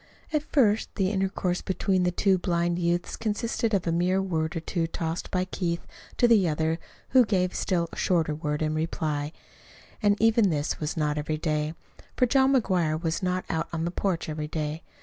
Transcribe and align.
At 0.33 0.41
first 0.51 0.89
the 0.95 1.11
intercourse 1.11 1.61
between 1.61 2.01
the 2.01 2.09
two 2.11 2.39
blind 2.39 2.79
youths 2.79 3.15
consisted 3.15 3.71
of 3.75 3.85
a 3.85 3.91
mere 3.91 4.19
word 4.19 4.55
or 4.55 4.59
two 4.59 4.87
tossed 4.87 5.29
by 5.29 5.45
Keith 5.45 5.85
to 6.17 6.27
the 6.27 6.49
other 6.49 6.79
who 7.09 7.23
gave 7.23 7.51
a 7.51 7.55
still 7.55 7.87
shorter 7.93 8.33
word 8.33 8.63
in 8.63 8.73
reply. 8.73 9.31
And 10.01 10.19
even 10.19 10.49
this 10.49 10.79
was 10.79 10.97
not 10.97 11.19
every 11.19 11.37
day, 11.37 11.75
for 12.17 12.25
John 12.25 12.51
McGuire 12.55 12.99
was 12.99 13.21
not 13.21 13.45
out 13.47 13.67
on 13.71 13.85
the 13.85 13.91
porch 13.91 14.27
every 14.27 14.47
day. 14.47 14.81